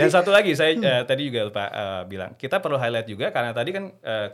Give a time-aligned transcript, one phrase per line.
[0.00, 3.52] Dan satu lagi saya uh, tadi juga lupa uh, bilang, kita perlu highlight juga karena
[3.52, 4.28] tadi kan uh,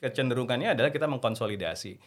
[0.00, 2.00] kecenderungannya adalah kita mengkonsolidasi.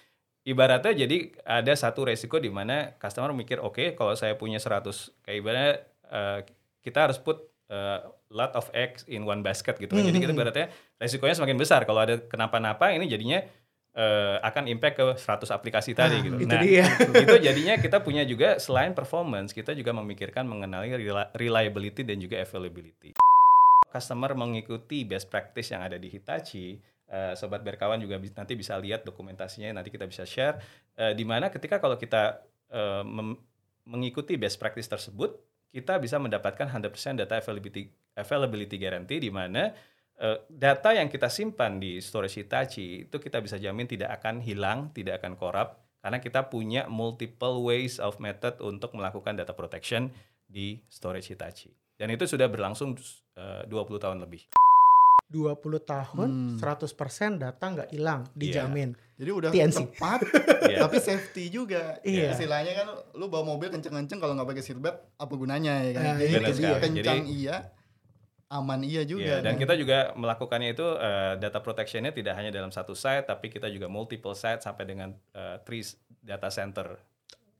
[0.43, 5.23] Ibaratnya jadi ada satu resiko di mana customer mikir, oke okay, kalau saya punya 100
[5.23, 5.73] kayak ibaratnya
[6.11, 6.39] uh,
[6.83, 7.39] kita harus put
[7.71, 10.03] uh, lot of eggs in one basket gitu kan.
[10.03, 10.09] Hmm.
[10.11, 10.67] Jadi kita ibaratnya
[10.99, 13.39] resikonya semakin besar kalau ada kenapa-napa ini jadinya
[13.97, 16.35] uh, akan impact ke 100 aplikasi tadi nah, gitu.
[16.43, 16.85] Itu nah, dia.
[17.23, 20.93] itu jadinya kita punya juga selain performance, kita juga memikirkan mengenai
[21.33, 23.17] reliability dan juga availability.
[23.93, 26.77] Customer mengikuti best practice yang ada di Hitachi,
[27.13, 30.57] uh, sobat berkawan juga nanti bisa lihat dokumentasinya nanti kita bisa share
[30.97, 32.41] uh, di mana ketika kalau kita
[32.73, 33.05] uh,
[33.85, 35.37] mengikuti best practice tersebut,
[35.73, 39.73] kita bisa mendapatkan 100% data availability availability guarantee di mana
[40.47, 45.19] data yang kita simpan di storage Hitachi itu kita bisa jamin tidak akan hilang, tidak
[45.19, 50.11] akan korup karena kita punya multiple ways of method untuk melakukan data protection
[50.43, 51.71] di storage Hitachi.
[51.95, 52.99] Dan itu sudah berlangsung
[53.39, 54.43] eh, uh, 20 tahun lebih.
[55.31, 56.61] 20 tahun, hmm.
[56.61, 58.37] 100% data nggak hilang, iya.
[58.37, 58.93] dijamin.
[58.93, 59.17] Yeah.
[59.17, 59.79] Jadi udah TNC.
[59.97, 60.19] tepat,
[60.69, 60.81] yeah.
[60.85, 61.97] tapi safety juga.
[62.05, 62.35] Yeah.
[62.35, 66.03] Istilahnya kan lu bawa mobil kenceng-kenceng kalau nggak pakai seatbelt apa gunanya ya kan?
[66.03, 66.33] Uh, Jadi
[66.85, 67.65] kencang Jadi, iya,
[68.53, 69.25] aman iya juga.
[69.25, 73.49] Yeah, dan kita juga melakukannya itu uh, data protectionnya tidak hanya dalam satu site, tapi
[73.49, 75.81] kita juga multiple site sampai dengan uh, three
[76.21, 77.01] data center.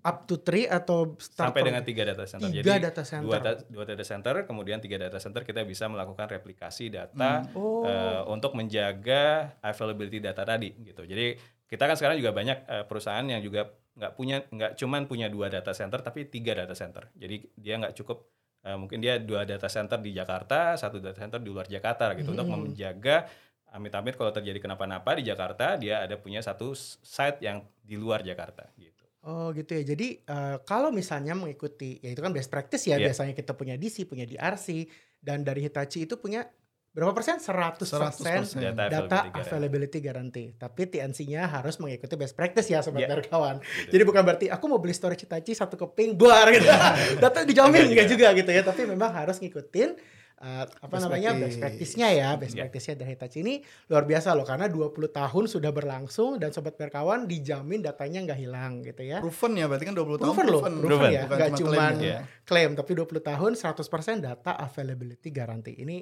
[0.03, 2.51] Up to three atau sampai dengan tiga data center.
[2.51, 3.39] Tiga Jadi data center.
[3.39, 7.55] Dua, dua data center, kemudian tiga data center kita bisa melakukan replikasi data hmm.
[7.55, 7.87] oh.
[7.87, 11.07] uh, untuk menjaga availability data tadi gitu.
[11.07, 11.39] Jadi
[11.71, 15.47] kita kan sekarang juga banyak uh, perusahaan yang juga nggak punya nggak cuman punya dua
[15.47, 17.07] data center tapi tiga data center.
[17.15, 18.27] Jadi dia nggak cukup
[18.63, 22.31] uh, mungkin dia dua data center di Jakarta, satu data center di luar Jakarta gitu
[22.31, 22.35] hmm.
[22.39, 23.27] untuk menjaga
[23.73, 28.69] amit-amit kalau terjadi kenapa-napa di Jakarta dia ada punya satu site yang di luar Jakarta
[28.77, 29.03] gitu.
[29.23, 29.83] Oh gitu ya.
[29.95, 33.09] Jadi uh, kalau misalnya mengikuti ya itu kan best practice ya yeah.
[33.09, 34.85] biasanya kita punya DC, punya DRC
[35.23, 36.45] dan dari Hitachi itu punya
[36.93, 37.41] berapa persen?
[37.41, 38.41] 100 persen
[38.77, 40.53] data, data availability guarantee.
[40.53, 43.17] Tapi TNC-nya harus mengikuti best practice ya sobat yeah.
[43.25, 43.57] kawan.
[43.59, 43.97] Gitu.
[43.97, 46.69] Jadi bukan berarti aku mau beli storage Hitachi satu keping buar gitu.
[47.23, 48.61] data dijamin juga juga gitu ya.
[48.61, 49.97] Tapi memang harus ngikutin
[50.43, 51.43] uh, apa best namanya practice.
[51.47, 52.61] best practice-nya ya, best yeah.
[52.67, 53.55] practice-nya dari Hitachi ini
[53.87, 58.83] luar biasa loh karena 20 tahun sudah berlangsung dan sobat berkawan dijamin datanya nggak hilang
[58.83, 59.17] gitu ya.
[59.23, 62.19] Proven ya, berarti kan 20 tahun proven loh, proven, proven ya, nggak cuma klaim, ya.
[62.43, 65.73] klaim tapi 20 tahun 100% data availability garanti.
[65.79, 65.97] Ini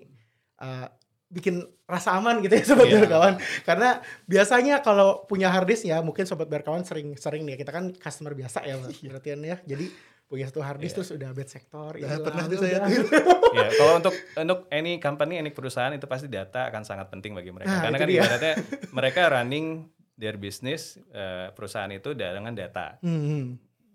[0.62, 0.88] uh,
[1.32, 3.02] bikin rasa aman gitu ya sobat yeah.
[3.02, 3.34] berkawan.
[3.64, 8.36] Karena biasanya kalau punya harddisk ya mungkin sobat berkawan sering sering nih kita kan customer
[8.36, 9.58] biasa ya berarti ya.
[9.64, 9.88] Jadi
[10.32, 10.98] punya satu harddisk yeah.
[11.04, 12.88] terus udah bad sektor ya pernah tuh saya
[13.60, 17.52] ya kalau untuk untuk any company any perusahaan itu pasti data akan sangat penting bagi
[17.52, 17.68] mereka.
[17.68, 18.54] Nah, karena kan ibaratnya
[18.96, 22.96] mereka running their business uh, perusahaan itu dengan data.
[23.04, 23.44] Mm -hmm.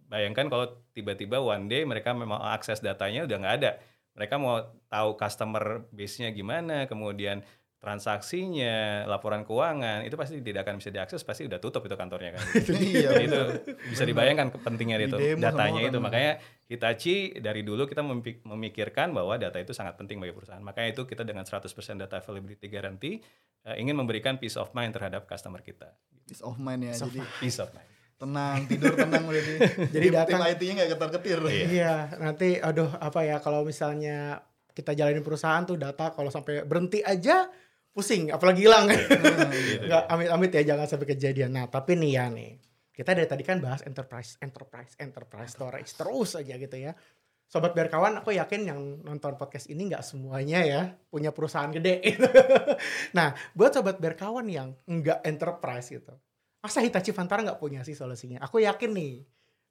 [0.06, 3.70] bayangkan kalau tiba-tiba one day mereka memang akses datanya udah nggak ada
[4.16, 7.44] mereka mau tahu customer base-nya gimana, kemudian
[7.76, 12.42] transaksinya, laporan keuangan itu pasti tidak akan bisa diakses, pasti udah tutup itu kantornya kan.
[12.82, 13.38] iya, itu
[13.92, 16.00] bisa dibayangkan kepentingan itu datanya itu.
[16.00, 18.02] Makanya Hitachi dari dulu kita
[18.42, 20.64] memikirkan bahwa data itu sangat penting bagi perusahaan.
[20.64, 21.62] Makanya itu kita dengan 100%
[21.94, 23.22] data availability guarantee
[23.68, 25.94] uh, ingin memberikan peace of mind terhadap customer kita.
[26.26, 26.96] Peace of mind ya.
[26.96, 29.42] Peace jadi peace of mind tenang tidur tenang udah
[29.94, 30.40] jadi datang.
[30.40, 31.66] Tim IT-nya nggak ketar ketir iya.
[31.68, 34.40] iya nanti aduh apa ya kalau misalnya
[34.72, 37.48] kita jalanin perusahaan tuh data kalau sampai berhenti aja
[37.92, 38.88] pusing apalagi hilang.
[38.88, 39.00] Kan
[39.88, 41.52] nggak amit amit ya jangan sampai kejadian.
[41.52, 42.56] Nah tapi nih ya nih
[42.96, 46.96] kita dari tadi kan bahas enterprise enterprise enterprise storage terus aja gitu ya.
[47.46, 52.02] Sobat berkawan, aku yakin yang nonton podcast ini nggak semuanya ya punya perusahaan gede.
[53.16, 56.10] nah, buat sobat berkawan yang nggak enterprise gitu,
[56.66, 58.42] masa Hitachi Vantara nggak punya sih solusinya?
[58.42, 59.22] Aku yakin nih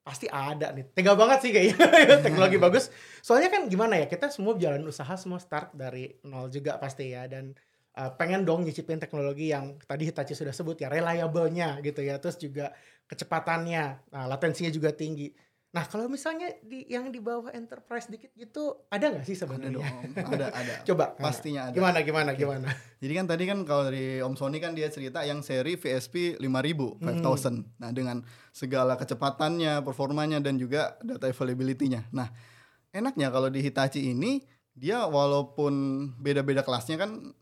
[0.05, 0.85] pasti ada nih.
[0.95, 1.75] Tega banget sih kayaknya
[2.25, 2.93] teknologi bagus.
[3.19, 7.27] Soalnya kan gimana ya kita semua jalan usaha semua start dari nol juga pasti ya
[7.27, 7.51] dan
[7.97, 12.21] uh, pengen dong nyicipin teknologi yang tadi Hitachi sudah sebut ya reliable-nya gitu ya.
[12.21, 12.71] Terus juga
[13.09, 15.33] kecepatannya, nah, latensinya juga tinggi.
[15.75, 19.83] Nah kalau misalnya di yang di bawah enterprise dikit gitu ada nggak sih sebenarnya?
[20.15, 20.73] Ada ada ada.
[20.87, 21.75] Coba pastinya ada.
[21.75, 22.71] Gimana gimana gimana?
[23.03, 27.03] Jadi kan tadi kan kalau dari Om Sony kan dia cerita yang seri VSP 5000
[27.03, 27.03] 5000.
[27.03, 27.67] Hmm.
[27.83, 28.23] Nah dengan
[28.55, 32.07] segala kecepatannya, performanya dan juga data availability-nya.
[32.15, 32.31] Nah
[32.95, 35.75] enaknya kalau di Hitachi ini dia walaupun
[36.23, 37.35] beda-beda kelasnya kan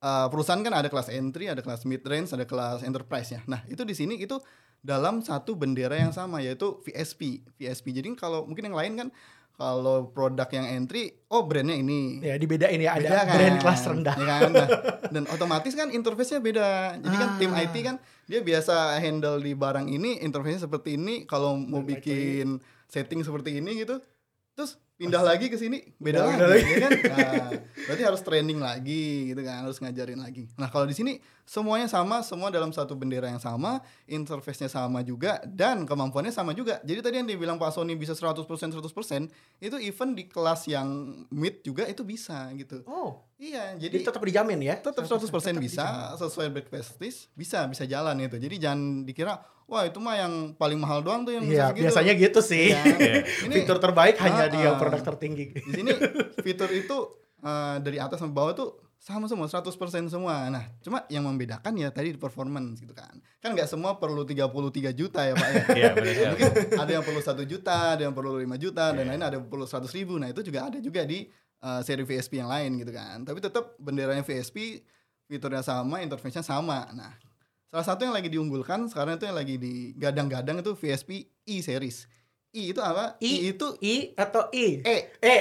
[0.00, 3.44] uh, perusahaan kan ada kelas entry, ada kelas mid range, ada kelas enterprise-nya.
[3.46, 4.40] Nah itu di sini itu
[4.80, 7.44] dalam satu bendera yang sama yaitu VSP.
[7.60, 7.86] VSP.
[7.92, 9.08] Jadi kalau mungkin yang lain kan
[9.60, 12.24] kalau produk yang entry, oh brandnya ini.
[12.24, 13.36] Ya dibedain ya, ada kan?
[13.36, 14.16] brand kelas rendah.
[14.16, 14.40] Ya kan?
[14.56, 14.68] Nah,
[15.12, 16.96] dan otomatis kan interface-nya beda.
[16.96, 17.20] Jadi ah.
[17.20, 21.28] kan tim IT kan dia biasa handle di barang ini, interface-nya seperti ini.
[21.28, 22.56] Kalau mau bikin
[22.88, 24.00] setting seperti ini gitu,
[24.56, 26.90] terus pindah lagi ke sini beda Beda lagi, ya kan?
[27.08, 27.48] Nah,
[27.88, 30.44] berarti harus training lagi gitu kan, harus ngajarin lagi.
[30.60, 31.16] Nah, kalau di sini
[31.48, 36.84] semuanya sama, semua dalam satu bendera yang sama, interface-nya sama juga dan kemampuannya sama juga.
[36.84, 38.76] Jadi tadi yang dibilang Pak Sony bisa 100% 100%,
[39.64, 42.84] itu even di kelas yang mid juga itu bisa gitu.
[42.84, 44.76] Oh, Iya, jadi jadi tetap dijamin ya?
[44.76, 50.02] tetap 100% bisa sesuai best practice bisa bisa jalan itu jadi jangan dikira wah itu
[50.02, 51.86] mah yang paling mahal doang tuh yang bisa gitu.
[51.86, 52.74] biasanya gitu sih.
[52.74, 53.22] Iya.
[53.46, 55.54] Ini Fitur terbaik hanya di yang produk tertinggi.
[55.54, 55.94] di sini
[56.42, 56.96] fitur itu
[57.40, 58.68] eh, dari atas sampai bawah tuh
[59.00, 59.64] sama semua 100%
[60.12, 60.52] semua.
[60.52, 63.16] Nah, cuma yang membedakan ya tadi di performance gitu kan.
[63.40, 65.64] Kan nggak semua perlu 33 juta ya, Pak ya.
[65.72, 66.28] Iya, benar.
[66.36, 69.16] Mungkin ada yang perlu satu juta, ada yang perlu 5 juta, dan Iya.
[69.16, 70.20] lain ada yang perlu 100 ribu.
[70.20, 71.24] Nah, itu juga ada juga di
[71.60, 73.24] eh, seri VSP yang lain gitu kan.
[73.24, 74.84] Tapi tetap benderanya VSP,
[75.24, 76.84] fiturnya sama, interface-nya sama.
[76.92, 77.16] Nah,
[77.70, 81.10] salah satu yang lagi diunggulkan sekarang itu yang lagi digadang-gadang itu VSP
[81.46, 82.10] E series.
[82.50, 83.14] E itu apa?
[83.22, 84.82] I, itu I atau I?
[84.82, 84.82] E.
[84.82, 85.34] Eh, E.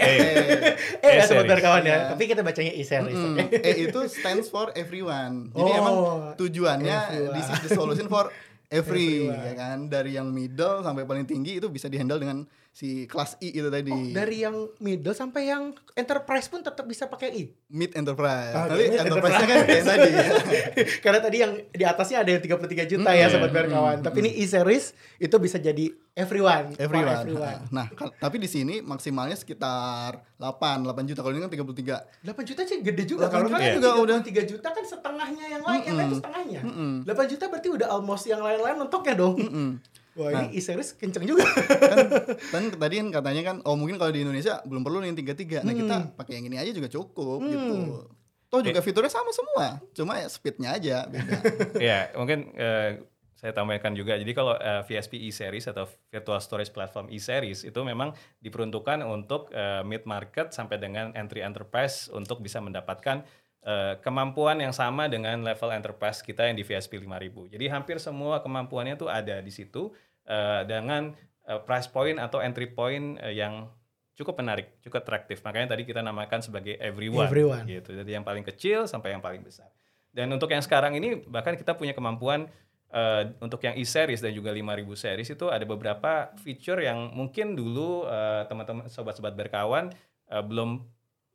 [1.02, 1.26] eh, ya series.
[1.26, 1.90] sebentar kawan ya.
[1.90, 1.98] Iya.
[2.14, 3.18] Tapi kita bacanya I series.
[3.18, 3.46] Mm, oke?
[3.66, 5.50] E itu stands for everyone.
[5.50, 5.96] Jadi Oh, emang
[6.38, 7.34] tujuannya everyone.
[7.34, 8.30] this is the solution for
[8.70, 9.42] every Everyone.
[9.44, 13.50] ya kan dari yang middle sampai paling tinggi itu bisa dihandle dengan si kelas I
[13.52, 13.90] itu tadi.
[13.90, 17.44] Oh, dari yang middle sampai yang enterprise pun tetap bisa pakai I.
[17.68, 18.54] mid enterprise.
[18.54, 20.26] Oke, Tapi mid enterprise-nya kan kayak tadi ya.
[21.04, 23.98] Karena tadi yang di atasnya ada yang 33 juta ya Mm, sobat mm, berkawan.
[24.00, 25.86] Tapi ini E series itu bisa jadi
[26.20, 26.66] everyone.
[26.70, 27.16] for Everyone.
[27.18, 27.60] everyone.
[27.70, 31.20] Nah, kal- tapi di sini maksimalnya sekitar 8, 8 juta.
[31.20, 31.96] Kalau ini kan 33.
[32.22, 34.18] 8 juta sih gede juga 8 kalau kan juga juga udah.
[34.22, 36.12] 3 juta kan setengahnya yang lain yang lain Mm-mm.
[36.12, 36.62] tuh setengahnya.
[36.62, 36.94] Mm-mm.
[37.04, 39.36] 8 juta berarti udah almost yang lain-lain mentoknya dong.
[39.36, 39.70] Mm-mm.
[40.12, 40.42] Wah, Nah.
[40.44, 41.48] ini e-series kenceng juga.
[41.48, 41.98] kan,
[42.44, 45.64] kan tadi kan katanya kan oh mungkin kalau di Indonesia belum perlu nih yang 33.
[45.64, 48.04] Nah, kita pakai yang ini aja juga cukup gitu.
[48.46, 51.38] Toh juga fiturnya sama semua, cuma ya speednya aja beda.
[51.88, 52.98] ya mungkin eh,
[53.40, 54.20] saya tambahkan juga.
[54.20, 58.12] Jadi kalau eh, VSP e-series atau Virtual Storage Platform e-series itu memang
[58.44, 63.24] diperuntukkan untuk eh, mid market sampai dengan entry enterprise untuk bisa mendapatkan
[63.64, 67.56] eh, kemampuan yang sama dengan level enterprise kita yang di VSP 5000.
[67.56, 69.96] Jadi hampir semua kemampuannya tuh ada di situ
[70.28, 71.16] eh, dengan
[71.48, 73.72] eh, price point atau entry point eh, yang
[74.20, 75.40] cukup menarik, cukup atraktif.
[75.48, 77.64] Makanya tadi kita namakan sebagai everyone, Everyone.
[77.64, 77.96] gitu.
[77.96, 79.72] Jadi yang paling kecil sampai yang paling besar.
[80.12, 82.52] Dan untuk yang sekarang ini bahkan kita punya kemampuan
[82.90, 88.06] eh, untuk yang e-series dan juga 5000 series itu ada beberapa feature yang mungkin dulu
[88.06, 89.94] eh, teman-teman sobat-sobat berkawan
[90.28, 90.82] eh, belum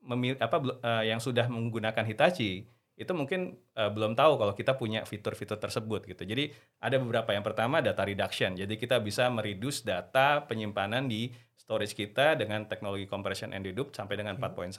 [0.04, 5.02] memil apa eh, yang sudah menggunakan Hitachi itu mungkin eh, belum tahu kalau kita punya
[5.02, 6.22] fitur-fitur tersebut gitu.
[6.22, 8.54] Jadi ada beberapa yang pertama data reduction.
[8.54, 14.14] Jadi kita bisa mereduce data penyimpanan di storage kita dengan teknologi compression and dedupe sampai
[14.14, 14.70] dengan 4.1.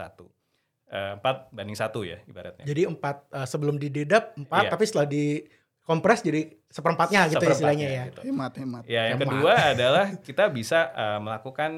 [0.85, 2.63] Eh, 4 banding 1 ya ibaratnya.
[2.63, 2.95] Jadi 4
[3.35, 4.69] eh, sebelum di dedap 4 Iya.
[4.71, 5.41] tapi setelah di
[5.85, 8.03] kompres jadi seperempatnya gitu Seperempatnya istilahnya ya.
[8.09, 8.21] gitu.
[8.25, 8.83] Hemat, hemat.
[8.89, 9.29] Ya, yang Hemat.
[9.29, 11.71] kedua adalah kita bisa eh, melakukan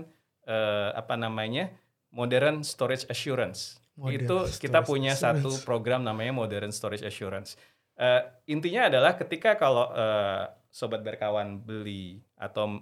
[0.48, 1.70] eh, apa namanya
[2.10, 3.78] modern storage assurance.
[4.00, 5.44] Modern itu kita storage punya assurance.
[5.44, 7.60] satu program namanya modern storage assurance.
[8.00, 12.80] Eh, intinya adalah ketika kalau eh, sobat berkawan beli atau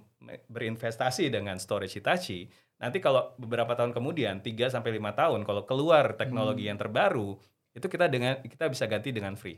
[0.51, 2.45] berinvestasi dengan storage Hitachi,
[2.77, 7.39] nanti kalau beberapa tahun kemudian 3 sampai 5 tahun kalau keluar teknologi yang terbaru,
[7.71, 9.55] itu kita dengan kita bisa ganti dengan free.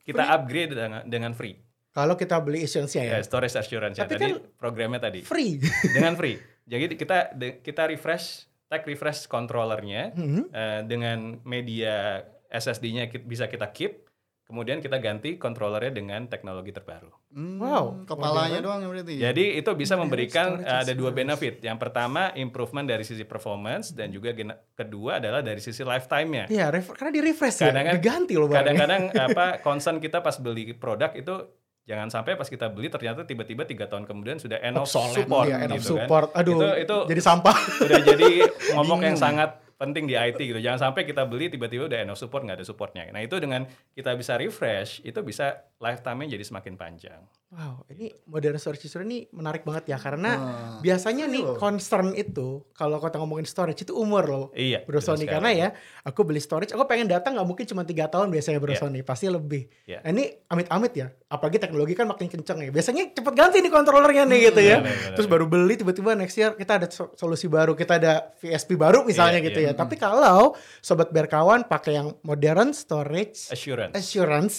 [0.00, 0.32] Kita Free?
[0.32, 1.56] upgrade dengan dengan free.
[1.90, 3.12] Kalau kita beli insurance-nya ya.
[3.16, 5.58] Ya, storage assurance ya Tapi tadi kan- programnya tadi Free.
[5.96, 6.38] dengan free.
[6.70, 10.46] Jadi kita kita refresh tag refresh controllernya Hmm.
[10.48, 14.09] eh, dengan media SSD-nya bisa kita keep.
[14.50, 17.06] Kemudian kita ganti controllernya dengan teknologi terbaru.
[17.30, 18.64] Hmm, Wow, Kepalanya modern.
[18.64, 19.14] doang ya berarti.
[19.16, 21.62] Jadi itu bisa memberikan eh, ada dua benefit.
[21.62, 26.50] Yang pertama improvement dari sisi performance dan juga gena- kedua adalah dari sisi lifetime-nya.
[26.50, 27.70] Iya, ref- karena di refresh ya.
[27.70, 28.58] Kadang kan- Diganti loh barangnya.
[28.74, 31.34] Kadang-kadang apa concern kita pas beli produk itu
[31.82, 35.58] jangan sampai pas kita beli ternyata tiba-tiba tiga tahun kemudian sudah end of support iya,
[35.60, 36.02] end of gitu kan.
[36.02, 36.28] support.
[36.32, 37.56] Aduh, Itu itu jadi sampah.
[37.80, 38.30] udah jadi
[38.72, 40.60] momok yang sangat penting di IT gitu.
[40.60, 43.08] Jangan sampai kita beli tiba-tiba udah end of support nggak ada supportnya.
[43.08, 47.24] Nah itu dengan kita bisa refresh itu bisa lifetime-nya jadi semakin panjang.
[47.50, 50.38] Wow, ini modern storage assurance ini menarik banget ya karena
[50.78, 51.56] biasanya nih loh.
[51.56, 54.46] concern itu kalau kita ngomongin storage itu umur loh.
[54.52, 54.84] Iya.
[54.84, 55.34] Bro Sony sekali.
[55.34, 55.68] karena ya
[56.02, 58.80] aku beli storage aku pengen data nggak mungkin cuma tiga tahun biasanya Bro Iya.
[58.80, 59.66] Sony pasti lebih.
[59.82, 59.98] Iya.
[60.00, 64.26] Nah, ini amit-amit ya apalagi teknologi kan makin kenceng ya biasanya cepet ganti nih kontrolernya
[64.26, 64.78] nih gitu ya.
[64.78, 68.12] benar, benar, Terus baru beli tiba-tiba next year kita ada so- solusi baru kita ada
[68.36, 69.66] VSP baru misalnya Iya, gitu iya.
[69.66, 69.69] ya.
[69.72, 73.94] Tapi kalau sobat berkawan pakai yang modern storage Assurance.
[73.94, 74.56] assurance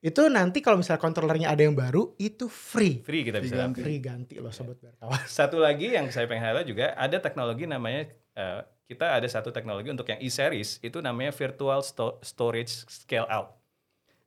[0.00, 3.04] itu nanti kalau misalnya kontrolernya ada yang baru itu free.
[3.04, 3.80] Free kita bisa Diganti.
[3.84, 5.20] Free ganti loh sobat berkawan.
[5.38, 9.86] Satu lagi yang saya pengen highlight juga ada teknologi namanya eh, kita ada satu teknologi
[9.86, 13.54] untuk yang e-series itu namanya virtual sto- storage scale out.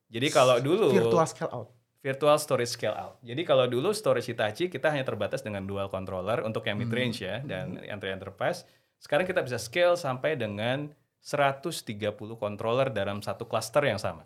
[0.07, 1.67] Jadi kalau dulu Virtual scale out.
[1.99, 3.17] virtual storage scale out.
[3.19, 7.19] Jadi kalau dulu storage Hitachi kita hanya terbatas dengan dual controller untuk yang mid range
[7.19, 8.63] ya dan entry enterprise.
[9.03, 10.87] Sekarang kita bisa scale sampai dengan
[11.19, 11.91] 130
[12.39, 14.23] controller dalam satu cluster yang sama.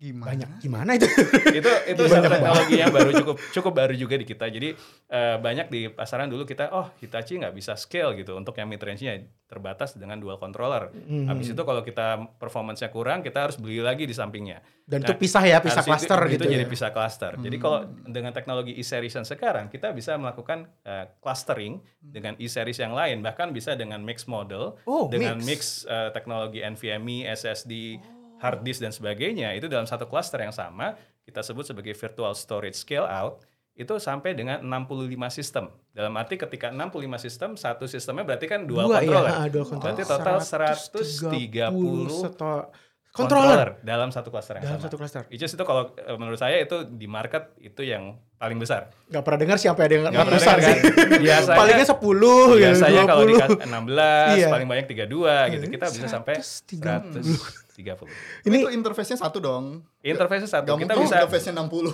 [0.00, 0.32] Gimana?
[0.32, 1.04] Banyak gimana itu?
[1.60, 4.48] itu itu satu teknologi yang baru cukup cukup baru juga di kita.
[4.48, 4.72] Jadi
[5.06, 8.80] eh, banyak di pasaran dulu kita oh Hitachi nggak bisa scale gitu untuk yang mid
[8.80, 10.88] range-nya terbatas dengan dual controller.
[10.88, 11.28] Hmm.
[11.28, 14.64] Habis itu kalau kita performance-nya kurang kita harus beli lagi di sampingnya.
[14.82, 16.70] Dan Nah, itu pisah ya, pisah itu- cluster itu, gitu jadi ya.
[16.70, 17.32] pisah cluster.
[17.36, 22.90] Jadi kalau dengan teknologi e-series yang sekarang kita bisa melakukan eh, clustering dengan e-series yang
[22.90, 25.44] lain bahkan bisa dengan mix model Oh, dengan mix.
[25.44, 28.00] mix, eh, teknologi NVMe, SSD,
[28.40, 32.74] hard disk dan sebagainya itu dalam satu cluster yang sama kita sebut sebagai virtual storage
[32.74, 35.72] scale out itu sampai dengan 65 sistem.
[35.90, 39.30] Dalam arti ketika 65 sistem, satu sistemnya berarti kan dual Dua controller.
[39.30, 39.94] ya, dual controller.
[39.96, 42.68] Berarti total 130 seto-
[43.10, 44.86] controller controller dalam satu cluster yang dalam sama.
[44.86, 45.22] satu cluster.
[45.28, 48.94] Is itu kalau eh, menurut saya itu di market itu yang paling besar.
[49.06, 50.80] Gak pernah dengar siapa ada yang nggak pernah besar dengar sih.
[50.80, 51.20] kan?
[51.26, 53.66] Biasanya- Palingnya 10 gitu, Biasanya kalau di 20.
[53.66, 54.48] 16, Iya.
[54.48, 55.64] paling banyak 32 gitu.
[55.68, 57.26] Kita bisa sampai 130.
[57.74, 58.06] 130.
[58.40, 59.64] Ini Ini itu interface-nya satu dong.
[60.00, 60.68] Interface satu.
[60.68, 61.90] Gak Kita bisa interface-nya 60.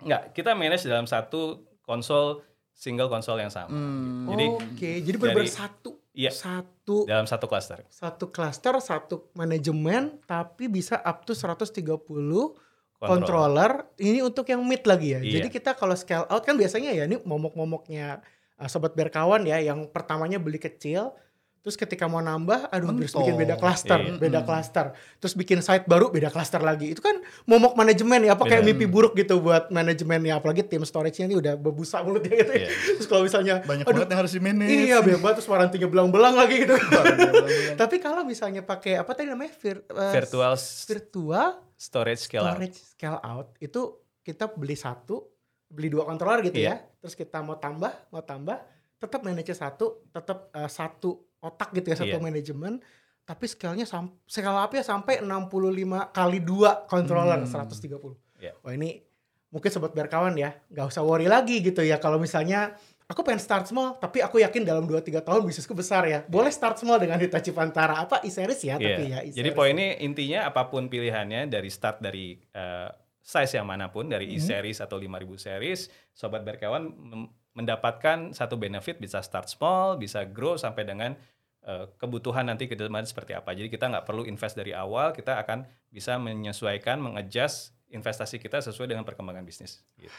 [0.00, 1.42] Enggak, kita manage dalam satu
[1.82, 3.68] konsol single konsol yang sama.
[3.68, 4.24] Hmm.
[4.30, 6.32] Jadi Oke, jadi benar dari- satu Iya.
[6.32, 7.82] satu dalam satu cluster.
[7.88, 11.72] satu cluster, satu manajemen tapi bisa up to 130
[13.00, 13.88] controller.
[13.96, 15.20] Ini untuk yang mid lagi ya.
[15.24, 15.40] Iya.
[15.40, 18.20] Jadi kita kalau scale out kan biasanya ya ini momok-momoknya
[18.60, 21.16] uh, sobat berkawan ya yang pertamanya beli kecil
[21.60, 23.20] Terus ketika mau nambah, aduh harus Mentok.
[23.20, 24.16] bikin beda klaster, Iya.
[24.16, 24.86] beda klaster.
[25.16, 26.88] Terus bikin site baru, beda klaster lagi.
[26.88, 28.72] Itu kan momok manajemen ya, apa kayak Benar.
[28.74, 30.36] mimpi buruk gitu buat manajemen ya.
[30.36, 32.48] Apalagi tim storage-nya ini udah berbusa mulutnya gitu.
[32.50, 32.64] ya.
[32.64, 32.68] Iya.
[32.96, 34.72] Terus kalau misalnya, Banyak aduh, banget yang harus di manage.
[34.72, 36.74] Iya, bebas terus warantinya belang-belang lagi gitu.
[36.74, 37.46] Belang-belang.
[37.84, 42.56] Tapi kalau misalnya pakai apa tadi namanya Vir- eh, Virtual virtual storage scale out.
[42.56, 43.80] storage scale out itu
[44.18, 45.28] kita beli satu,
[45.66, 46.80] beli dua controller gitu Iya.
[46.80, 46.98] ya.
[46.98, 48.56] Terus kita mau tambah, mau tambah,
[48.96, 52.22] tetap manage satu, tetap eh, satu otak gitu ya satu Iya.
[52.22, 52.78] manajemen.
[53.20, 57.48] Tapi scale-nya sam scale up-nya sampai 65 kali dua controller Hmm.
[57.48, 58.16] 130.
[58.36, 58.56] Iya.
[58.60, 59.00] Wah ini
[59.48, 63.66] mungkin sobat berkawan ya, nggak usah worry lagi gitu ya kalau misalnya aku pengen start
[63.66, 66.22] small tapi aku yakin dalam 2-3 tahun bisnisku besar ya.
[66.24, 69.18] Boleh start small dengan Hitachi Pantara apa e-series ya tapi ya Iya.
[69.24, 69.36] e-series.
[69.36, 72.88] Jadi poinnya intinya apa pun pilihannya dari start dari eh,
[73.20, 74.34] size yang mana pun dari Mhm.
[74.36, 76.90] e-series atau 5000 series, sobat berkawan
[77.60, 81.12] mendapatkan satu benefit bisa start small, bisa grow sampai dengan
[81.60, 83.52] eh, kebutuhan nanti ke depan seperti apa.
[83.52, 88.96] Jadi kita nggak perlu invest dari awal, kita akan bisa menyesuaikan, mengadjust investasi kita sesuai
[88.96, 89.82] dengan perkembangan bisnis.
[89.98, 90.14] Gitu.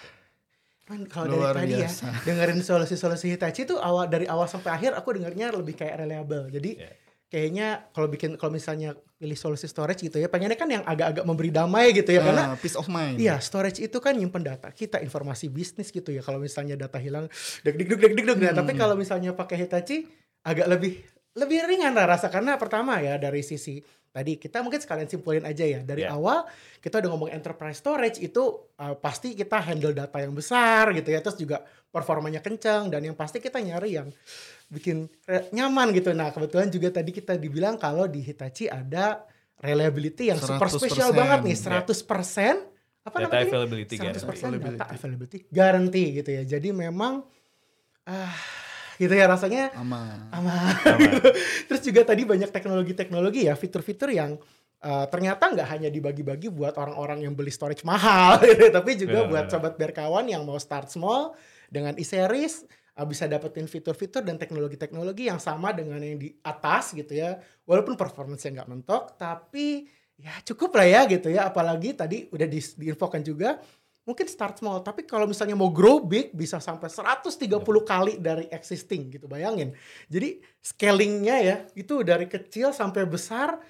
[0.85, 2.05] Kan kalau Luar dari tadi ya biasa.
[2.27, 6.51] dengerin solusi-solusi Hitachi itu awal dari awal sampai akhir aku dengarnya lebih kayak reliable.
[6.51, 6.91] Jadi Iya.
[7.31, 11.47] Kayaknya kalau bikin kalau misalnya pilih solusi storage gitu ya, pengennya kan yang agak-agak memberi
[11.47, 13.15] damai gitu ya karena Ah, peace of mind.
[13.15, 16.19] Iya, storage itu kan nyimpen data kita, informasi bisnis gitu ya.
[16.19, 17.31] Kalau misalnya data hilang,
[17.63, 18.37] deg deg deg deg deg deg.
[18.51, 20.11] Nah, tapi kalau misalnya pakai Hitachi
[20.43, 23.79] agak lebih lebih ringan lah rasa karena pertama ya dari sisi
[24.11, 26.11] tadi kita mungkin sekalian simpulin aja ya dari Iya.
[26.11, 26.43] awal
[26.77, 28.43] kita udah ngomong enterprise storage itu
[28.75, 33.15] uh, pasti kita handle data yang besar gitu ya terus juga performanya kencang dan yang
[33.15, 34.11] pasti kita nyari yang
[34.67, 35.07] bikin
[35.51, 39.23] nyaman gitu nah kebetulan juga tadi kita dibilang kalau di Hitachi ada
[39.57, 40.75] reliability yang super 100%.
[40.75, 41.79] spesial banget nih Iya.
[41.87, 42.67] 100%
[43.01, 44.59] apa Data namanya availability 100% guarantee.
[44.67, 46.43] data availability guarantee gitu ya.
[46.45, 47.23] Jadi memang
[48.03, 48.35] ah
[49.01, 50.29] gitu ya rasanya Aman.
[50.29, 50.73] aman.
[50.85, 51.09] Aman.
[51.67, 54.37] Terus juga tadi banyak teknologi-teknologi ya, fitur-fitur yang
[54.85, 59.29] uh, ternyata nggak hanya dibagi-bagi buat orang-orang yang beli storage mahal, gitu, tapi juga Benar,
[59.33, 61.33] buat sobat berkawan yang mau start small
[61.73, 62.69] dengan e-series
[63.01, 67.41] uh, bisa dapetin fitur-fitur dan teknologi-teknologi yang sama dengan yang di atas gitu ya.
[67.65, 69.89] Walaupun performance-nya nggak mentok, tapi
[70.21, 71.49] ya cukup lah ya gitu ya.
[71.49, 73.57] Apalagi tadi udah di, diinfokan juga
[74.01, 77.37] mungkin start small tapi kalau misalnya mau grow big bisa sampai 130
[77.85, 79.73] kali dari existing gitu bayangin.
[80.09, 83.61] Jadi scalingnya ya itu dari kecil sampai besar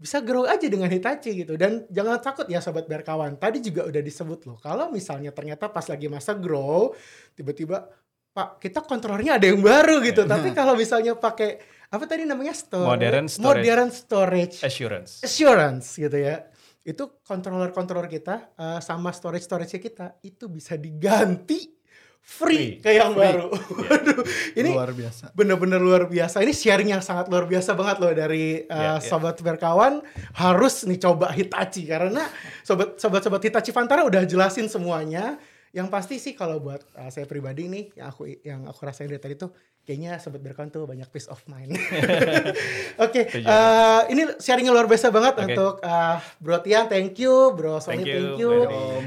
[0.00, 1.58] bisa grow aja dengan Hitachi gitu.
[1.58, 5.84] Dan jangan takut ya sobat berkawan tadi juga udah disebut loh kalau misalnya ternyata pas
[5.90, 6.94] lagi masa grow
[7.34, 7.90] tiba-tiba
[8.30, 10.22] Pak kita kontrolernya ada yang baru gitu.
[10.22, 11.58] Tapi kalau misalnya pakai
[11.90, 12.86] apa tadi namanya storage?
[12.86, 13.42] Modern storage.
[13.42, 14.56] modern storage.
[14.62, 15.12] Assurance.
[15.26, 16.46] assurance gitu ya
[16.80, 21.76] itu controller-controller kita uh, sama storage-storage kita itu bisa diganti
[22.20, 22.84] free, Free.
[22.84, 23.24] kayak yang Free.
[23.24, 23.46] baru.
[23.88, 24.20] Waduh,
[24.56, 25.24] ini luar biasa.
[25.32, 26.44] bener-bener luar biasa.
[26.44, 29.04] Ini sharing yang sangat luar biasa banget loh dari uh, Iya, iya.
[29.04, 30.04] sobat berkawan.
[30.36, 32.28] Harus nih coba Hitachi karena
[32.60, 35.40] sobat sobat-sobat Hitachi Vantara udah jelasin semuanya.
[35.70, 39.22] Yang pasti sih kalau buat uh, saya pribadi nih yang aku yang aku rasain dari
[39.22, 39.54] tadi tuh
[39.86, 41.78] kayaknya sobat berkawan tuh banyak peace of mind.
[43.04, 43.46] Oke, Setuju.
[43.46, 45.44] uh, ini sharingnya luar biasa banget Oke.
[45.46, 48.52] untuk uh, Bro Tian, thank you, Bro Sony, Thank you, thank you.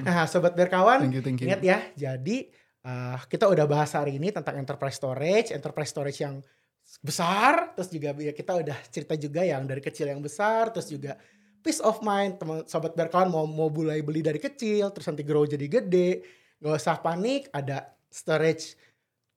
[0.07, 1.51] Nah, sobat berkawan, Thank you, thank you.
[1.51, 2.37] ingat ya, jadi
[2.87, 6.39] uh, kita udah bahas hari ini tentang enterprise storage, enterprise storage yang
[6.99, 11.15] besar, terus juga ya kita udah cerita juga yang dari kecil yang besar, terus juga
[11.63, 15.47] peace of mind teman sobat berkawan mau mau mulai beli dari kecil, terus nanti grow
[15.47, 18.79] jadi gede, nggak usah panik, ada storage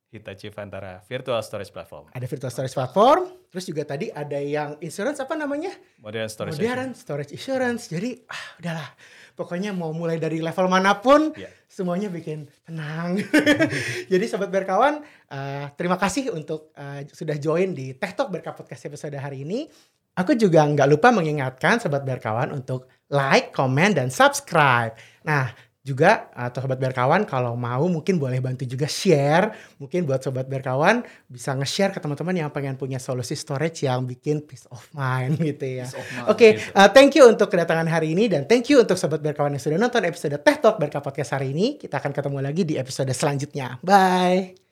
[0.06, 2.06] Hitachi Vantara Virtual Storage Platform.
[2.14, 5.74] ada virtual storage platform, terus juga tadi ada yang insurance apa namanya?
[5.98, 7.90] Modern Storage Modern storage insurance.
[7.90, 8.88] Jadi ah udahlah,
[9.34, 11.50] pokoknya mau mulai dari level mana pun, Iya.
[11.66, 13.18] semuanya bikin tenang.
[14.14, 18.86] Jadi sobat berkawan, eh, terima kasih untuk eh, sudah join di Tech Talk Berka Podcast
[18.86, 19.66] episode hari ini.
[20.16, 24.96] Aku juga nggak lupa mengingatkan sobat berkawan untuk like, comment, dan subscribe.
[25.28, 25.52] Nah,
[25.86, 29.54] juga atau sobat berkawan kalau mau mungkin boleh bantu juga share.
[29.78, 34.42] Mungkin buat sobat berkawan bisa nge-share ke teman-teman yang pengen punya solusi storage yang bikin
[34.42, 35.86] peace of mind gitu ya.
[36.26, 36.74] Oke, gitu.
[36.74, 39.78] uh, thank you untuk kedatangan hari ini dan thank you untuk sobat berkawan yang sudah
[39.78, 41.78] nonton episode Tech Talk Berka Podcast hari ini.
[41.78, 43.78] Kita akan ketemu lagi di episode selanjutnya.
[43.86, 44.65] Bye.